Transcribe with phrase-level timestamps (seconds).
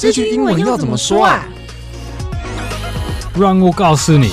[0.00, 1.46] 这句英文要怎么说啊？
[3.38, 4.30] 让我告诉你。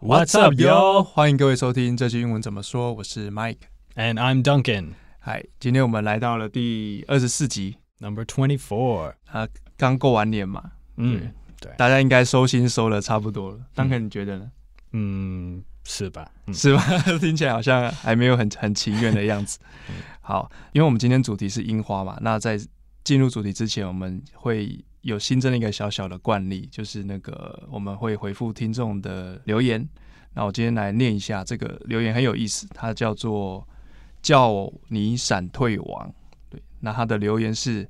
[0.00, 1.02] What's up, yo？
[1.02, 2.94] 欢迎各位收听这句英文怎么说。
[2.94, 4.92] 我是 Mike，and I'm Duncan。
[5.18, 9.12] 嗨，今天我们来到了第二十四集，Number Twenty Four。
[9.26, 9.46] 啊，
[9.76, 11.30] 刚过完年嘛，嗯，
[11.60, 13.58] 对，大家应该收心收的差不多了。
[13.74, 14.50] Duncan，你觉得呢？
[14.92, 16.26] 嗯，是吧？
[16.46, 16.82] 嗯、是吧？
[17.20, 19.58] 听起来好像还没有很很情愿的样子。
[20.22, 22.58] 好，因为我们今天主题是樱花嘛，那在
[23.06, 29.88] 进入主题之前，我们会有新增一个小小的惯例，就是那个我们会回复听众的留言。
[30.34, 33.64] 那我今天来念一下这个留言，很有意思，它叫做
[34.20, 36.12] “叫你闪退王”。
[36.50, 37.88] 对，那他的留言是：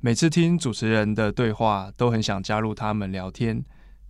[0.00, 3.62] 每次听主持人的对话，都很想加入他们聊天，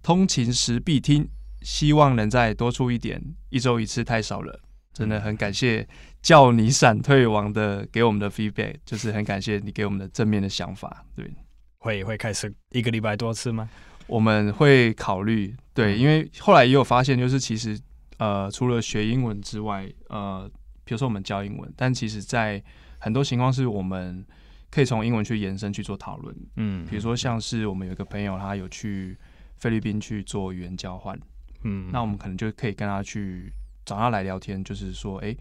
[0.05, 1.29] 通勤时必听，
[1.63, 4.61] 希望能再多出一点，一周一次太少了。
[4.93, 5.85] 真的很感谢
[6.25, 11.05] 叫你闪退王的给我们的 feedback，就是很感谢你给我们的正面的想法。
[11.15, 11.31] 对，
[11.77, 13.69] 会会开始一个礼拜多次吗？
[14.07, 15.55] 我们会考虑。
[15.75, 17.79] 对，因为后来也有发现，就是其实
[18.17, 20.51] 呃，除了学英文之外，呃，
[20.83, 22.63] 比如说我们教英文，但其实在
[22.99, 24.25] 很多情况是我们
[24.71, 26.35] 可以从英文去延伸去做讨论。
[26.57, 29.15] 嗯，比如说像是我们有一个朋友，他有去
[29.59, 31.21] 菲律宾去做语言交换，
[31.65, 33.53] 嗯，那我们可能就可以跟他去。
[33.87, 35.37] 找他来聊天，就是说，哎，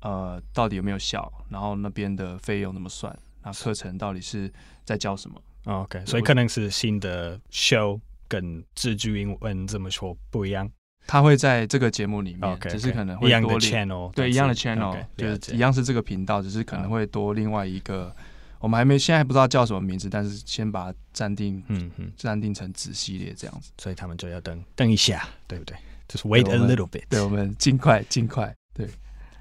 [0.00, 1.32] 呃，到底有没有效？
[1.48, 3.16] 然后那边的费用怎么算？
[3.42, 4.52] 那课程到底是
[4.84, 7.98] 在教什么？OK，所以可能是新的 show
[8.28, 10.70] 跟自句英文这么说不一样。
[11.06, 18.14] 他会在这个节目里面，okay, 只是可能会多一样的 channel，对，一样的 channel，、okay, 就是一样是这个频道，只是可能会多另外一个，
[18.60, 23.72] 我们还没现在还不知道叫什么名字，但是先把它暂定，嗯嗯，暂定成子系列这样子。
[23.78, 25.76] 所以他们就要等等一下，对不对？
[26.06, 28.88] 就是 wait a little bit，对，我们尽快尽快，对，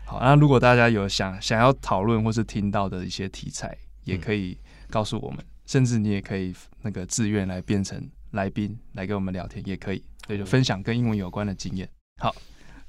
[0.10, 0.20] 好。
[0.20, 4.58] 那如果大家有想想要讨论或是听到的一些题材，也可以
[4.90, 11.88] 告诉我们，嗯、甚至你也可以那个自愿来变成来宾来跟我们聊天，也可以，对，就分享跟英文有关的经验。
[12.20, 12.36] 好，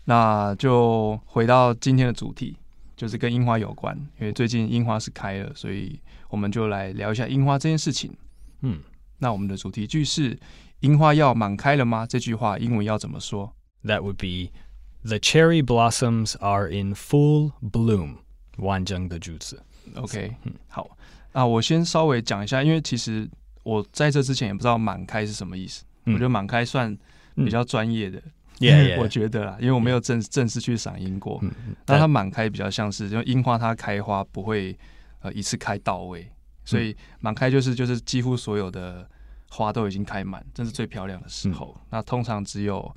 [0.05, 2.57] 那就回到今天的主题，
[2.97, 8.17] 就是跟樱花有关，因为最近樱花是开了，所以我们就来聊一下樱花这件事情。
[8.63, 8.81] 嗯，
[9.19, 10.39] 那我们的主题句是
[10.81, 14.53] “樱花要满开了吗？”这句话英文要怎么说？That would be
[15.05, 18.17] the cherry blossoms are in full bloom。
[18.59, 19.63] 完整的句子。
[19.95, 20.91] OK，嗯，好，
[21.33, 23.27] 那我先稍微讲一下，因为其实
[23.63, 25.83] 我在这之前也不知道满开是什么意思。
[26.05, 26.95] 嗯、我觉得满开算
[27.37, 28.25] 比较专业的，嗯、
[28.59, 31.39] 因为 我觉得啦，因为我没有正正式去赏樱过。
[31.41, 31.51] 嗯，
[31.87, 34.79] 那它满开比较像是，因为樱花它开花不会
[35.21, 36.31] 呃一次开到位，
[36.67, 39.09] 所以满开就是就是几乎所有的
[39.49, 41.75] 花都已经开满，这是最漂亮的时候。
[41.79, 42.95] 嗯、那通常只有。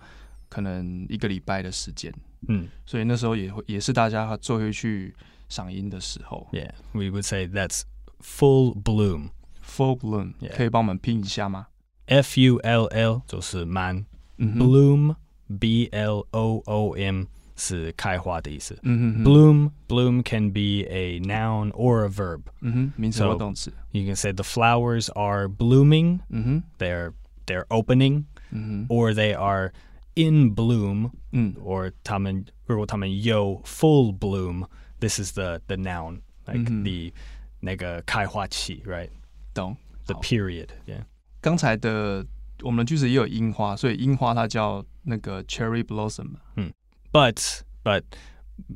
[0.52, 2.12] 可能一个礼拜的时间，
[2.48, 5.14] 嗯，所以那时候也会也是大家最会去
[5.48, 6.48] 赏樱的时候。
[6.52, 7.82] Yeah, we would say that's
[8.20, 9.30] full bloom.
[9.62, 10.56] Full bloom，、yeah.
[10.56, 11.66] 可以帮我们拼一下吗？
[12.06, 14.06] F U L L 就是满、
[14.38, 15.14] 嗯、，bloom
[15.60, 17.24] B L O O M
[17.54, 18.78] 是开花的意思。
[18.82, 22.40] 嗯哼，bloom bloom can be a noun or a verb。
[22.60, 23.70] 嗯哼，名词或动词。
[23.70, 26.20] So you can say the flowers are blooming。
[26.30, 27.12] 嗯哼，they're
[27.46, 28.24] they're opening。
[28.50, 29.72] 嗯哼，or they are
[30.14, 37.14] in bloom，嗯，or 他们如果他们有 full bloom，this is the the noun，like、嗯、the
[37.60, 39.10] 那个开花期，right？
[39.54, 39.76] 懂？
[40.06, 41.04] The period，yeah。
[41.40, 42.26] 刚才的
[42.62, 46.30] 我们的句子也有樱花，所以樱花它叫那个 cherry blossom。
[46.56, 46.72] 嗯，
[47.12, 48.02] but but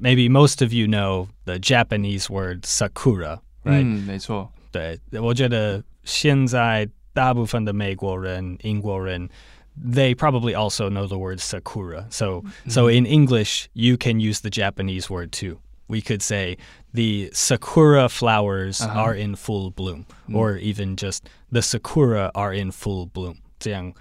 [0.00, 3.82] maybe most of you know the Japanese word sakura，right？
[3.82, 4.52] 嗯，没错。
[4.70, 9.28] 对，我觉得现在大部分的美国人、英国人。
[9.76, 12.06] they probably also know the word sakura.
[12.10, 12.70] So, mm-hmm.
[12.70, 15.58] so in English, you can use the Japanese word too.
[15.88, 16.56] We could say
[16.94, 18.98] the sakura flowers uh-huh.
[18.98, 20.34] are in full bloom, mm.
[20.34, 23.38] or even just the sakura are in full bloom.
[23.58, 23.92] 这样，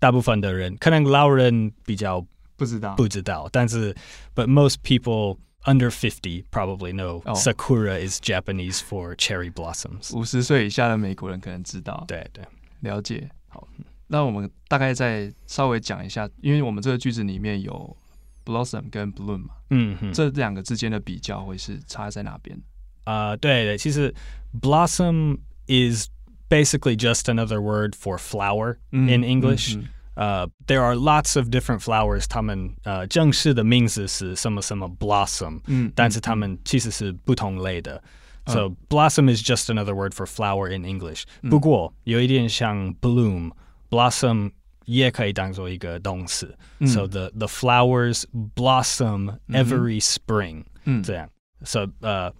[0.00, 2.24] 大部分的人可能老人比较
[2.56, 3.94] 不知道，不知道，但是
[4.34, 7.36] but most people under 50 probably know、oh.
[7.36, 10.16] sakura is Japanese for cherry blossoms.
[10.16, 12.44] 五十岁以下的美国人可能知道，对对，
[12.80, 13.30] 了解。
[13.48, 13.68] 好。
[14.10, 17.96] 那我们大概再稍微讲一下，因为我们这个句子里面有
[18.44, 22.56] blossom 跟 bloom 嘛，嗯哼，这两个之间的比较会是差在哪边？
[23.02, 24.14] 啊、uh，对对，其实
[24.60, 26.06] blossom is
[26.48, 29.76] basically just another word for flower in English。
[30.14, 38.00] 呃、uh, there are lots of different flowers，它们呃正式的名字是什么什么 blossom，嗯，但是它们其实是不同类的。
[38.46, 41.24] So、uh, blossom is just another word for flower in English。
[41.50, 43.50] 不过有一点像 bloom。
[43.90, 44.50] blossom
[44.84, 48.24] 也可以当做一个动词、嗯、，so the the flowers
[48.54, 51.28] blossom every spring，、嗯、这样，
[51.64, 52.34] so 呃、uh,，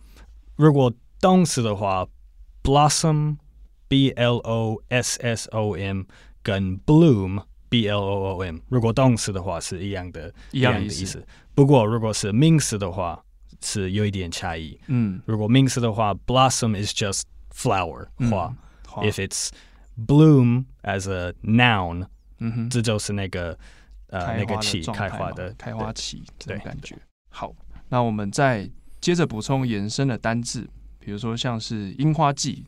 [0.56, 2.06] 如果动词的话，
[2.62, 3.36] blossom
[3.88, 6.02] B L O S S O M
[6.42, 11.02] 跟 bloom B L O O M，如果动词的话是一样的，一样的意思。
[11.02, 13.20] 意思不过如果是名词的话，
[13.62, 14.78] 是有一点差异。
[14.86, 17.22] 嗯，如果名词的话，blossom is just
[17.52, 18.54] flower 花。
[18.98, 19.48] 嗯、If it's
[20.06, 22.06] bloom as a noun，
[22.38, 23.58] 嗯哼，这就是那个
[24.08, 26.94] 呃那个期开花的开花期这种感觉。
[26.94, 27.54] 对好，
[27.88, 28.70] 那我们再
[29.00, 30.68] 接着补充延伸的单字，
[30.98, 32.64] 比如说像是樱花季，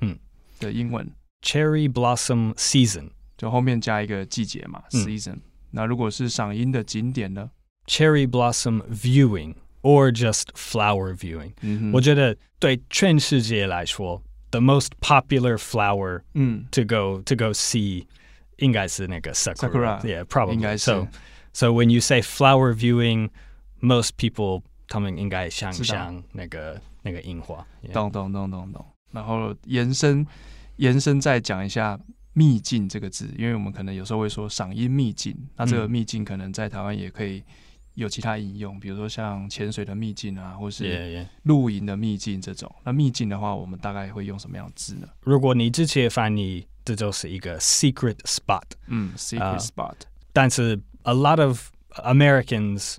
[0.00, 0.18] 嗯
[0.58, 1.12] 的英文、嗯、
[1.42, 3.10] cherry blossom season。
[3.36, 5.42] 就后面加一个季节嘛，season、嗯。
[5.72, 7.50] 那如果是赏樱的景点呢？
[7.86, 11.92] Cherry blossom viewing or just flower viewing、嗯。
[11.92, 18.06] 我觉得对全世界来说 ，the most popular flower，嗯，to go to go see，
[18.56, 20.52] 应该是那个 sakura，yeah，probably。
[20.52, 20.84] 应该是。
[20.84, 21.08] So
[21.52, 27.66] so when you say flower viewing，most people 他们应该想象那个那个樱花。
[27.92, 28.86] 懂懂懂懂懂。
[29.12, 30.26] 然后延伸
[30.76, 31.98] 延伸再讲一下。
[32.38, 37.42] 秘境这个字，因为我们可能有时候会说赏樱秘境，那这个秘境可能在台湾也可以
[37.95, 42.69] 有其他应用，比如说像潜水的秘境啊，或是露营的秘境这种。
[42.69, 42.83] Yeah, yeah.
[42.85, 45.07] 那秘境的话，我们大概会用什么样的字呢？
[45.21, 49.93] 如果你直接翻译，这就是一个 secret spot，嗯，secret spot。
[49.93, 52.95] Uh, 但是 a lot of Americans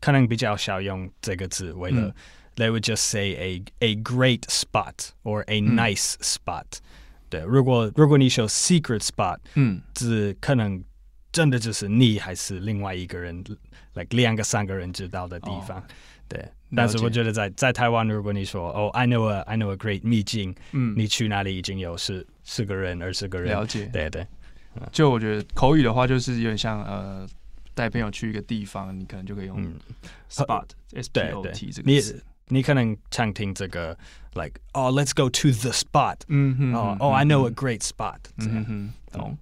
[0.00, 2.14] 可能比较少用这个字，为了、嗯、
[2.54, 6.80] they would just say a a great spot or a nice spot、嗯。
[7.28, 10.82] 对，如果如果你说 secret spot，嗯，只可能
[11.36, 13.44] 真的就是你还是另外一个人
[13.92, 15.78] ，like 两个三个人知道的地方。
[15.78, 15.82] 哦、
[16.26, 16.42] 对，
[16.74, 23.52] 但是我觉得在在台湾，如果你说哦，I know a I know a great 秘境，嗯，你去哪里已经有十十个人、二十个人。
[23.52, 23.84] 了解。
[23.92, 24.26] 对对，
[24.90, 27.28] 就我觉得口语的话，就是有点像呃，
[27.74, 29.62] 带朋友去一个地方，你可能就可以用
[30.30, 32.24] spot，S P O T 这个词。
[32.48, 33.94] 你可能常听这个
[34.32, 39.36] ，like，哦，let's go to the spot，嗯哼，哦，哦，I know a great spot，嗯哼，懂。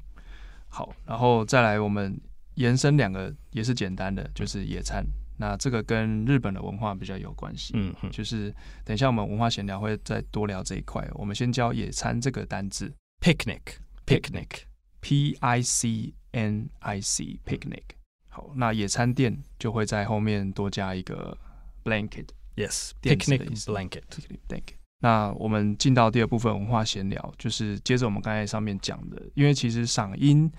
[0.74, 2.20] 好，然后再来，我们
[2.54, 5.06] 延伸两个也是简单的，就是野餐。
[5.36, 8.52] 那这个跟日本的文化比较有关系，嗯哼，就是
[8.84, 11.08] 等一下我们文化闲聊会再多聊这一块。
[11.14, 17.84] 我们先教野餐这个单字，picnic，picnic，P I C N I C，picnic。
[18.28, 21.38] 好，那野餐垫就会在后面多加一个
[21.84, 22.30] blanket。
[22.56, 24.02] Yes, picnic blanket.
[24.48, 24.74] blanket.
[25.04, 30.50] 那我们进到第二部分文化闲聊，就是接着我们刚才上面讲的，因为其实赏樱，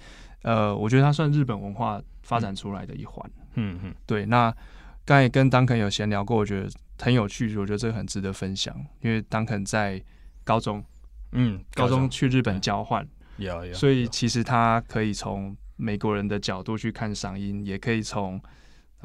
[0.43, 3.27] 呃，我觉得它算日本文化发展出来的一环。
[3.55, 4.23] 嗯嗯，对。
[4.27, 4.55] 那
[5.03, 6.69] 刚才跟 Duncan 有闲聊过，我觉得
[6.99, 8.75] 很有趣，我觉得这个很值得分享。
[9.01, 9.99] 因为 Duncan 在
[10.43, 10.85] 高中，
[11.31, 13.03] 嗯，高中去日本交换，
[13.37, 18.39] 有有，所以其实他可以从美国人的角度去看赏樱，也可以从。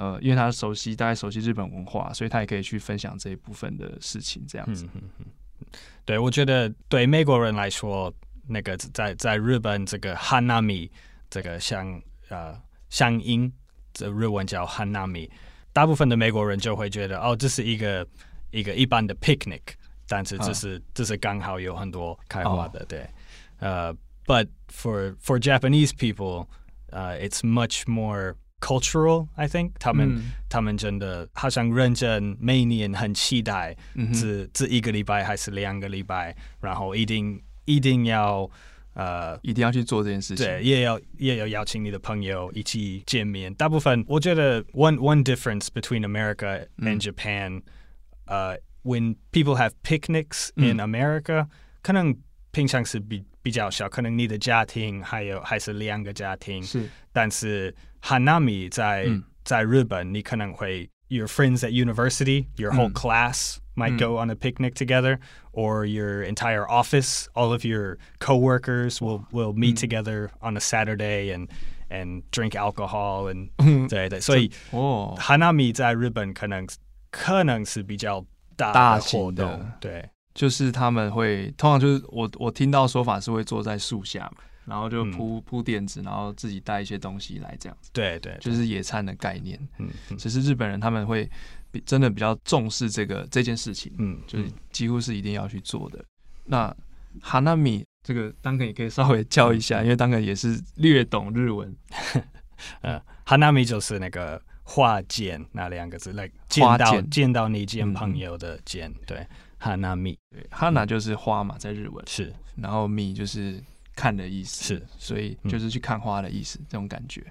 [0.01, 4.87] 呃，因为他熟悉，大概熟悉日本文化，所以他也可以去分享这一部分的事情，这样子。
[4.87, 5.27] 嗯嗯嗯。
[6.07, 8.11] 对，我觉得对美国人来说，
[8.49, 10.89] 那个在在日本这个 hanami
[11.29, 12.01] 这个像
[12.31, 12.59] 呃
[12.89, 13.53] 赏樱，
[13.93, 15.29] 这日文叫 hanami，
[15.73, 18.07] 大部分的美国人就会觉得哦，这是一个
[18.51, 19.61] 一个一般的 picnic，
[20.09, 23.07] 但是这是、啊、这是刚好有很多开花的，哦、对。
[23.59, 26.47] 呃、uh,，but for for Japanese people，
[26.89, 33.76] 呃、uh,，it's much more Cultural, I think 他们、嗯、他们真的好像认真，每年很期待，
[34.14, 38.50] 这这一个礼拜还是两个礼拜，然后一定一定要
[38.94, 43.54] 呃一定要去做这件事情，对，也要也要邀请你的朋友一起见面。
[43.54, 47.62] 大部分我觉得 one one difference between America and Japan，
[48.26, 51.50] 呃、嗯 uh,，when people have picnics in America，、嗯、
[51.84, 52.16] 可能
[52.52, 57.76] 平常是比比较小，可能你的家庭还有还是两个家庭，是，但是。
[58.06, 65.18] Hanami 在、嗯、在日本，你可能会 your friends at university, your whole class might go on a picnic together,
[65.54, 71.32] or your entire office, all of your coworkers will will meet together on a Saturday
[71.32, 71.50] and
[71.90, 73.50] and drink alcohol and
[73.90, 76.68] 对对，所以哦，Hanami 在日本可能
[77.10, 78.24] 可能是比较
[78.56, 80.08] 大的活动，对，
[80.41, 84.43] 就是他们会通常就是我我听到说法是会坐在树下嘛。
[84.67, 87.91] 然后就铺铺垫子，然后自己带一些东西来，这样子。
[87.93, 89.59] 对对，就是野餐的概念。
[89.79, 91.29] 嗯，只是日本人他们会
[91.73, 93.93] 比真的比较重视这个这件事情。
[93.99, 96.05] 嗯，就是几乎是一定要去做的。
[96.45, 96.73] 那
[97.21, 101.75] Hanami 这个 Duncan 也可以稍微教一下，因为 Duncan 也是略懂日文。
[102.83, 108.93] 呃，Hanami 就是那个花见那两个字，来见到见到你见朋友的见。
[109.05, 109.27] 对
[109.61, 110.17] ，Hanami。
[110.31, 113.63] 对，Hana 就是花嘛，在日文是，然后 Mi 就是。
[113.97, 117.23] 看的意思是，所以就是去看花的意思，嗯、这种感觉。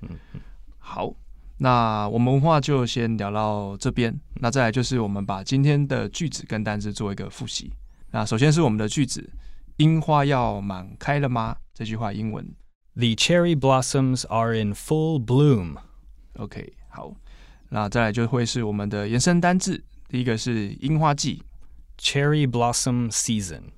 [0.77, 1.11] 好，
[1.57, 4.13] 那我们文化就先聊到这边。
[4.35, 7.73] 那再来就是我们把今天的句子跟单词做一个复习。
[8.11, 9.27] 那首先是我们的句子，
[9.77, 11.55] 樱花要满开了吗？
[11.73, 12.45] 这句话英文。
[12.93, 15.77] The cherry blossoms are in full bloom.
[16.35, 17.15] OK，好，
[17.69, 19.83] 那再来就会是我们的延伸单字。
[20.07, 21.41] 第一个是樱花季
[21.98, 23.70] ，Cherry blossom season。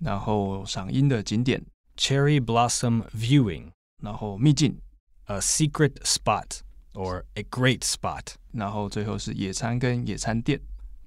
[0.00, 1.64] 然后赏樱的景点，
[1.96, 3.70] Cherry blossom viewing。
[4.02, 4.78] 然后秘境，
[5.24, 6.60] A secret spot
[6.94, 8.34] or a great spot。
[8.52, 10.60] 然后最后是野餐跟野餐垫，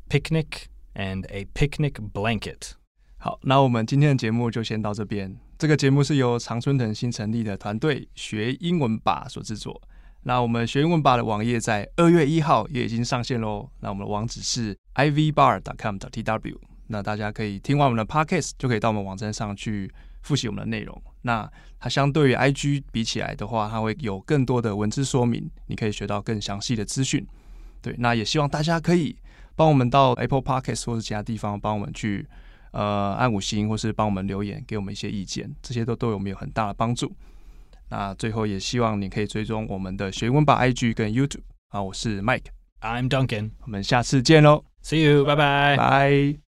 [0.10, 2.72] Picnic and a picnic blanket。
[3.18, 5.38] 好，那我们今天的节目就先到这边。
[5.58, 9.80] 这个节目是由常春藤新成立的团队学英文吧所制作。
[10.24, 13.70] 那我们学英文吧的网页在二月一号也已经上线喽。
[13.80, 16.57] 那我们的网址是 ivbar.com.tw。
[16.88, 19.91] 那大家可以听完我们的 podcast，就可以到我们网站上去
[20.23, 21.00] 复习我们的内容。
[21.23, 27.26] 那它相对于 IG 比起来的话，它会有更多的文字说明，你可以学到更详细的资讯。
[27.81, 29.17] 对，那也希望大家可以
[29.55, 32.26] 帮我们到 Apple Podcast 或者其他地方帮我们去。
[32.73, 37.11] 呃，按五星或是帮我们留言，给我们一些意见，这些都对我们有很大的帮助。
[37.88, 41.41] 那最后也希望你可以追踪我们的学英文吧 IG 跟 YouTube。
[41.69, 45.25] 啊，我是 Mike，I'm Duncan，我们下次见喽 See you.
[45.25, 45.76] Bye-bye.
[45.76, 46.46] Bye.